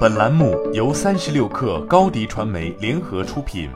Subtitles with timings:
[0.00, 3.70] 本栏目由三十六氪高低传媒联合出品。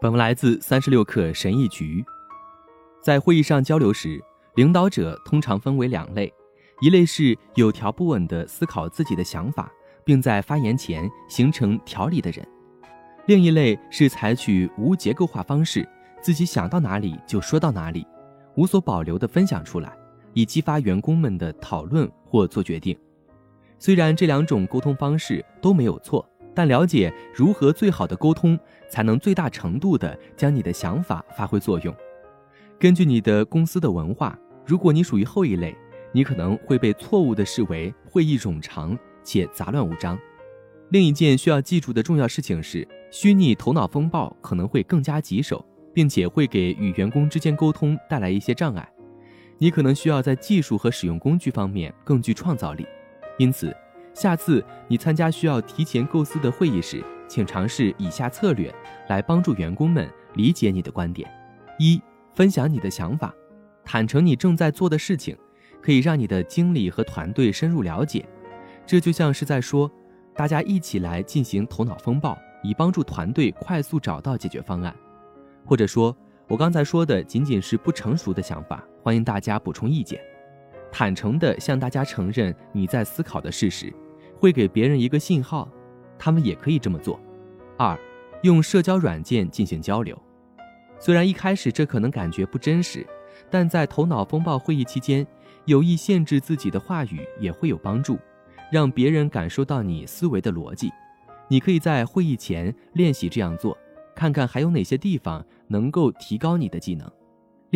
[0.00, 2.04] 本文来自三十六氪神译局。
[3.02, 4.22] 在会议上交流时，
[4.56, 6.30] 领导者通常分为两类：
[6.82, 9.72] 一类是有条不紊地思考自己的想法，
[10.04, 12.44] 并在发言前形成条理的人；
[13.26, 15.88] 另一类是采取无结构化方式，
[16.20, 18.06] 自己想到哪里就说到哪里，
[18.56, 19.96] 无所保留地分享出来。
[20.34, 22.94] 以激发员工们的讨论或做决定。
[23.78, 31.94] 虽然这两种沟通方式都没有错，但了解如何最好的沟通，才能最大程度地将你的想法发挥作用。
[32.78, 35.76] 根据你的公司的文化，如果你属于后一类，
[36.12, 40.18] 你可能会被错误地视为会议冗长且杂乱无章。
[40.90, 48.88] 另一件需要记住的重要事情是，虚拟头脑风暴可能会更加棘手，并且会给与员工之间沟通带来一些障碍。
[49.58, 52.86] 你可能需要在技术和使用工具方面更具创造力，
[53.38, 53.74] 因此，
[54.14, 58.74] 下次你参加需要提前构思的会议时，请尝试以下策略
[59.08, 61.30] 来帮助员工们理解你的观点：
[61.78, 62.00] 一、
[62.34, 63.34] 分享你的想法，
[63.84, 65.36] 坦诚你正在做的事情，
[65.82, 68.26] 可以让你的经理和团队深入了解。
[68.86, 69.90] 这就像是在说，
[70.34, 74.94] 大家一起来进行头脑风暴，以帮助团队快速找到解决方案，
[75.64, 76.16] 或者说。
[76.48, 80.20] 我刚才说的仅仅是不成熟的想法，欢迎大家补充意见。
[80.90, 83.92] 坦诚地向大家承认你在思考的事实，
[84.38, 85.68] 会给别人一个信号，
[86.18, 87.20] 他们也可以这么做。
[87.76, 87.98] 二，
[88.42, 90.16] 用社交软件进行交流。
[90.98, 93.06] 虽然一开始这可能感觉不真实，
[93.50, 95.26] 但在头脑风暴会议期间，
[95.66, 98.18] 有意限制自己的话语也会有帮助，
[98.72, 100.90] 让别人感受到你思维的逻辑。
[101.48, 103.76] 你可以在会议前练习这样做。
[104.14, 107.06] 看看还有哪些地方能够提高你的技能。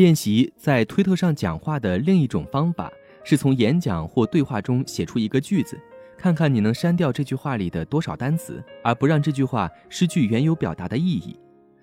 [0.00, 2.90] 练习在推特上讲话的另一种方法
[3.22, 5.78] 是从演讲或对话中写出一个句子，
[6.16, 11.38] 看看你能删掉这句话里的多少单词，而不让这句话失去原有表达的意义。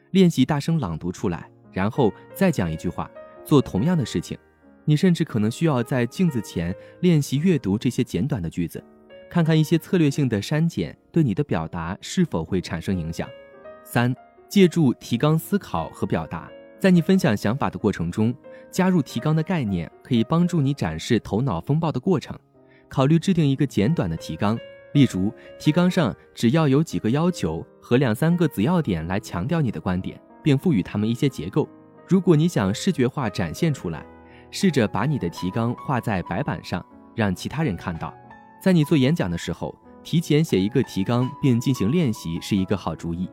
[0.09, 3.07] 练习大声朗读出来，然后再讲一句话，
[3.45, 4.35] 做同样的事情。
[4.83, 8.83] 你甚至可能需要在镜子前练习阅读这些简短的句子，
[9.29, 13.29] 看看一些策略性的删减对你的表达是否会产生影响。
[13.83, 14.11] 三。
[14.49, 16.49] 借助提纲思考和表达，
[16.79, 18.33] 在你分享想法的过程中，
[18.69, 22.37] 加入提纲的概念，可以帮助你展示头脑风暴的过程。
[22.87, 24.57] 考虑制定一个简短的提纲，
[24.93, 31.67] 例如提纲上只要有几个要求和两三个子要点来强调你的观点，并赋予它们一些结构。
[32.07, 34.05] 如果你想视觉化展现出来，
[34.51, 38.13] 试着把你的提纲画在白板上，让其他人看到。
[38.61, 43.27] 在你做演讲的时候，提前写一个提纲并进行练习是一个好主意。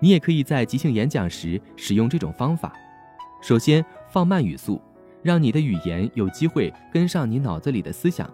[0.00, 2.72] 你也可以在即兴演讲时使用这种方法。
[3.40, 4.80] 首先，放慢语速，
[5.22, 8.28] 让你的语言有机会跟上你脑子里的思想。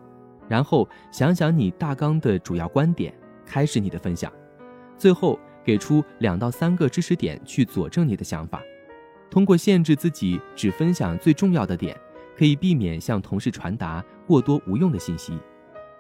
[0.49, 3.15] 然后，想想你大纲的主要观点，
[3.47, 4.31] 开始你的分享。
[4.99, 8.63] 最后，给出两到三个知识点去佐证你的想法。
[9.31, 11.97] 通过限制自己只分享最重要的点，
[12.37, 15.39] 可以避免向同事传达过多无用的信息。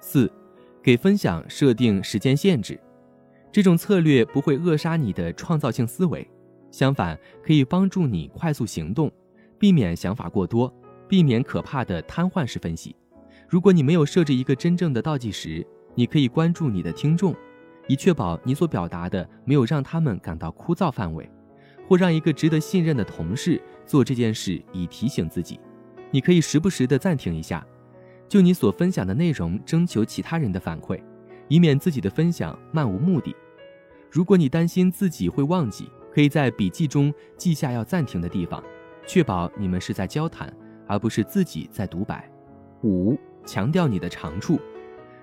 [0.00, 0.30] 四，
[0.82, 2.78] 给分享设定时间限制。
[3.54, 6.28] 这种策略不会扼杀你的创造性思维，
[6.72, 9.08] 相反，可以帮助你快速行动，
[9.60, 10.74] 避免想法过多，
[11.08, 12.96] 避免可怕的瘫痪式分析。
[13.48, 17.32] 如果你没有设置一个真正的倒计时，你可以关注你的听众，
[17.86, 21.30] 以确保你所表达的没有让他们感到枯燥范围，
[21.86, 25.60] 或让一个值得信任的同事做这件事，以提醒自己。
[26.10, 27.64] 你可以时不时地暂停一下，
[28.28, 31.00] 就你所分享的内容征求其他人的反馈，
[31.46, 33.32] 以免自己的分享漫无目的。
[34.14, 38.62] 如果你担心自己会忘记，可以在笔记中记下要暂停的地方，
[39.08, 42.30] 确保你们是在交谈，而不是自己在独白。
[42.84, 44.60] 五、强调你的长处。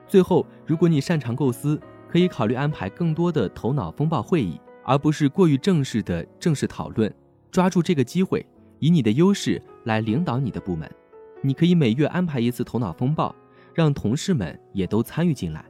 [0.10, 7.10] 最后，如果你擅长构思，可以考虑安排更多的头脑风暴会议，而不是过于正式的正式讨论。
[7.50, 8.46] 抓住这个机会，
[8.80, 10.92] 以你的优势来领导你的部门。
[11.42, 13.34] 你可以每月安排一次头脑风暴，
[13.74, 15.64] 让同事们也都参与进来。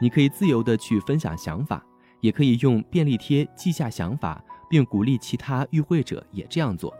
[0.00, 1.80] 你可以自由地去分享想法。
[2.24, 6.90] 也可以用便利贴记下想法，并鼓励其他与会者也这样做。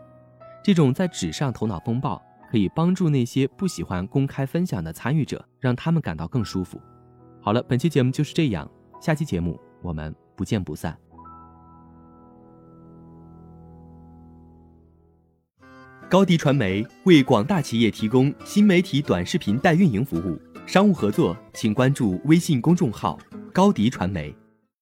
[0.63, 6.79] 这种在纸上头脑风暴可以帮助那些不喜欢公开分享的参与者，让他们感到更舒服。
[7.41, 8.69] 好了，本期节目就是这样，
[9.01, 10.95] 下期节目我们不见不散。
[16.07, 23.17] 高迪传媒为广大企业提供新媒体短视频代运营服务，商务合作请关注微信公众号
[23.51, 24.31] 高迪传媒。